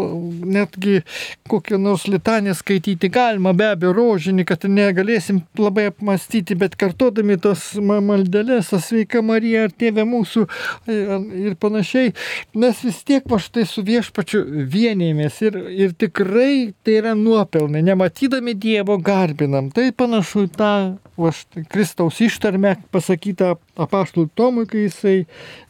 [0.44, 1.02] netgi
[1.50, 7.72] kokią nors litanę skaityti galima, be abejo, rožinį, kad negalėsim labai apmastyti, bet kartodami tos
[7.78, 10.46] maldelės, sveika Marija ar tėvė mūsų
[10.88, 12.14] ir panašiai,
[12.58, 18.54] mes vis tiek va štai su viešpačiu vienėmės ir, ir tikrai tai yra nuopelnai nematydami
[18.58, 19.70] Dievo garbinam.
[19.74, 20.72] Tai panašu į tą
[21.18, 25.16] va, štai, Kristaus ištarmę pasakytą apaštalų Tomui, kai jisai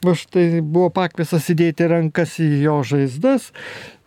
[0.04, 3.50] va, štai, buvo pakvisas įdėti rankas į jo žaizdas.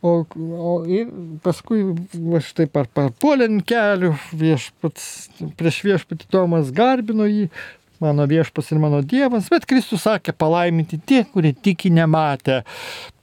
[0.06, 1.10] O, o ir
[1.46, 1.82] paskui
[2.14, 5.08] va, štai par, parpuolė ant kelių, viešpats,
[5.58, 7.48] prieš viešpatį Tomas garbino jį,
[8.04, 12.62] mano viešpas ir mano Dievas, bet Kristus sakė palaiminti tie, kurie tiki nematė.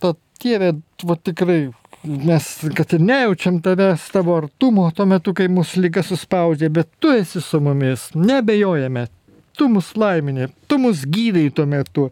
[0.02, 0.72] Tad Dieve,
[1.06, 1.60] va tikrai
[2.04, 2.46] mes,
[2.76, 7.42] kad ir nejaučiam tavęs, tavo artumo tuo metu, kai mūsų lyga suspaudžia, bet tu esi
[7.42, 9.08] su mumis, nebejojame.
[9.52, 12.06] Tu mus laiminė, tu mus gydai tuo metu,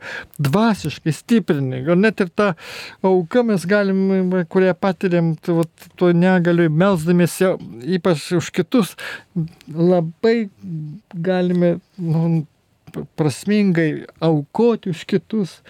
[0.45, 1.79] dvasiškai stiprini.
[1.87, 2.51] Gal net ir tą
[3.01, 5.65] auką mes galim, kurią patiriam, tuo,
[5.97, 7.55] tuo negaliu, melzdamėsi,
[7.97, 8.93] ypač už kitus,
[9.73, 10.51] labai
[11.17, 12.45] galime nu,
[13.19, 15.61] prasmingai aukoti už kitus,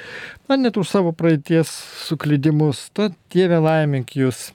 [0.48, 1.70] na net už savo praeities
[2.06, 2.88] suklydimus.
[2.96, 4.50] Tad Dieve laimink jūs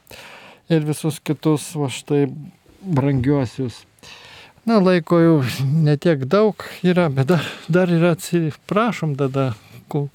[0.69, 2.25] ir visus kitus, va štai,
[2.85, 3.83] brangiuosius.
[4.65, 9.51] Na, laiko jau netiek daug yra, bet dar, dar yra atsiprašom tada.
[9.91, 10.07] Kul...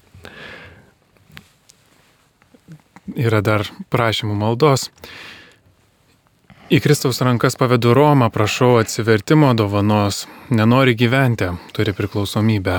[3.15, 4.89] yra dar prašymų maldos.
[6.71, 10.21] Į Kristaus rankas pavedu Romą, prašau atsivertimo dovanos,
[10.55, 12.77] nenori gyventi, turi priklausomybę.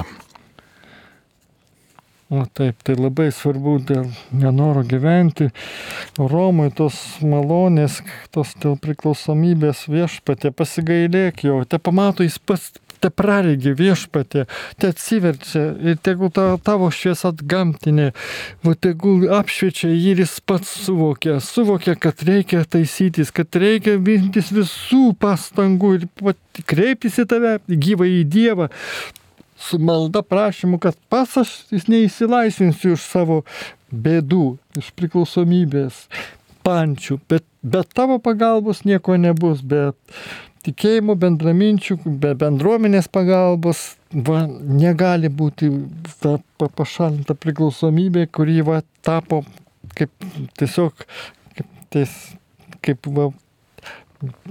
[2.33, 5.51] O taip, tai labai svarbu dėl nenoro gyventi.
[6.17, 7.99] Romui tos malonės,
[8.33, 12.73] tos dėl priklausomybės viešpatė, pasigailėk jo, te pamato jis pats,
[13.03, 14.47] te praregi viešpatė,
[14.79, 18.11] te atsiverčia ir tegul ta, tavo šviesa atgamtinė,
[18.65, 25.13] va tegul apšviečia ir jis pats suvokia, suvokia, kad reikia taisytis, kad reikia mintis visų
[25.23, 26.07] pastangų ir
[26.69, 28.69] kreiptis į tave, gyvą į Dievą,
[29.63, 33.43] su malda prašymu, kad pas aš neįsilaisvinsiu iš savo
[33.93, 36.07] bėdų, iš priklausomybės,
[36.67, 39.93] pančių, bet be tavo pagalbos nieko nebus, be
[40.67, 43.83] tikėjimo bendraminčių, be bendruomenės pagalbos
[44.13, 45.71] va, negali būti
[46.23, 49.43] ta pašalinta priklausomybė, kuri va, tapo
[49.99, 50.13] kaip
[50.59, 51.07] tiesiog
[51.57, 52.15] kaip, ties,
[52.85, 53.31] kaip va,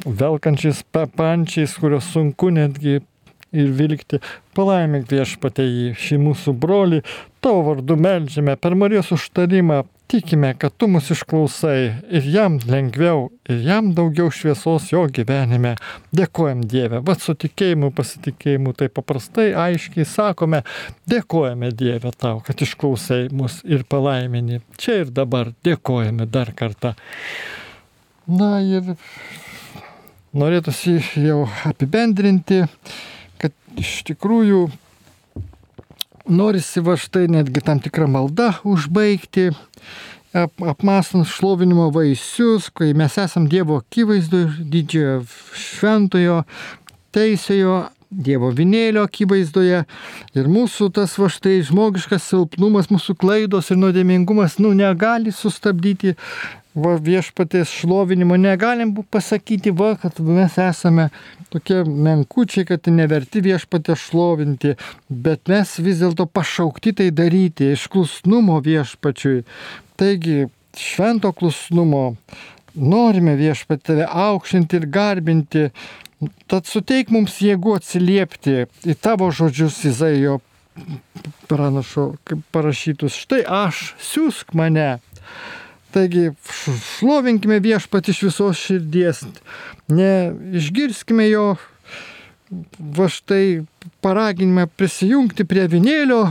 [0.05, 2.99] velkančiais pančiais, kurios sunku netgi
[3.51, 4.20] ir vilkti.
[4.55, 7.01] Palaimink viešpatė į šį mūsų brolį,
[7.43, 9.84] tavo vardu melžiame per Marijos užtarimą.
[10.12, 15.78] Tikime, kad tu mus išklausai ir jam lengviau, ir jam daugiau šviesos jo gyvenime.
[16.12, 20.66] Dėkojam Dievę, vad su tikėjimu, pasitikėjimu, tai paprastai, aiškiai sakome,
[21.07, 24.59] dėkojame Dievę tau, kad išklausai mus ir palaimini.
[24.76, 26.91] Čia ir dabar dėkojame dar kartą.
[28.28, 28.91] Na ir
[30.36, 32.66] norėtųsi jau apibendrinti
[33.41, 34.66] kad iš tikrųjų
[36.30, 39.50] norisi va štai netgi tam tikrą maldą užbaigti,
[40.34, 45.24] ap, apmastant šlovinimo vaisius, kai mes esam Dievo akivaizdoje, didžiojo
[45.58, 46.44] šventojo,
[47.16, 49.86] teisėjo, Dievo vinėlio akivaizdoje.
[50.36, 56.18] Ir mūsų tas va štai žmogiškas silpnumas, mūsų klaidos ir nuodėmingumas, nu, negali sustabdyti
[56.76, 61.10] va, viešpatės šlovinimo, negalim pasakyti, va, kad mes esame
[61.52, 64.76] tokie menkučiai, kad neverti viešpatę šlovinti,
[65.10, 69.44] bet mes vis dėlto pašaukti tai daryti iš klusnumo viešpačiui.
[70.00, 70.46] Taigi,
[70.78, 72.14] švento klusnumo
[72.76, 75.66] norime viešpatį tave aukštinti ir garbinti,
[76.48, 80.40] tad suteik mums jėgų atsiliepti į tavo žodžius Izaijo
[81.52, 85.02] pranašo, kaip parašytus, štai aš, siūsk mane.
[85.92, 86.30] Taigi
[86.98, 89.26] šlovinkime viešpat iš visos širdies,
[89.92, 91.50] neišgirskime jo,
[92.80, 93.64] va štai
[94.04, 96.22] paraginime prisijungti prie vinėlio,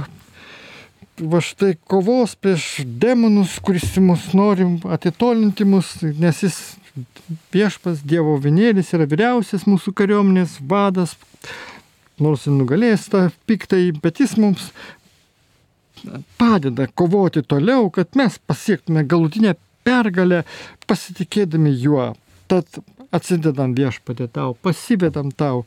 [1.20, 6.60] va štai kovos prieš demonus, kuris mus norim atitolinti mus, nes jis
[7.54, 11.14] viešpas Dievo vinėlis yra vyriausias mūsų kariuomenės vadas,
[12.20, 14.70] nors ir nugalės tą piktai, bet jis mums
[16.40, 20.44] padeda kovoti toliau, kad mes pasiektume galutinę pergalę
[20.90, 22.12] pasitikėdami juo.
[22.50, 22.80] Tad
[23.14, 25.64] atsidedam viešpatė tau, pasivedam tau.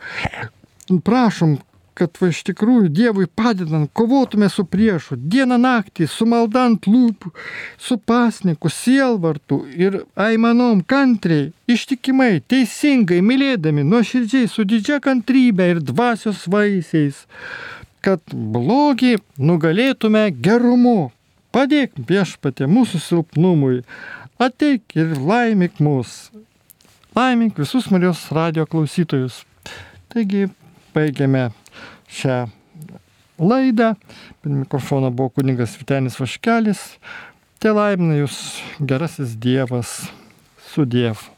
[1.03, 1.57] Prašom,
[1.97, 7.31] kad va iš tikrųjų Dievui padedant kovotume su priešu dieną naktį, su maldant lūpų,
[7.77, 16.47] su pasniku, sielvartu ir aimanom kantriai, ištikimai, teisingai, mylėdami, nuoširdžiai, su didžia kantrybė ir dvasios
[16.49, 17.23] vaisiais
[18.03, 21.11] kad blogį nugalėtume gerumu.
[21.53, 23.83] Padėk viešpatė mūsų silpnumui,
[24.41, 26.31] ateik ir laimik mus.
[27.13, 29.43] Laimink visus Marijos radio klausytojus.
[30.09, 30.47] Taigi,
[30.95, 31.51] baigiame
[32.09, 32.39] šią
[33.37, 33.93] laidą.
[34.41, 36.81] Prie mikrofono buvo kuningas Vitenis Vaškelis.
[37.61, 38.41] Te laimina jūs
[38.81, 40.01] gerasis Dievas
[40.73, 41.32] su Dievu.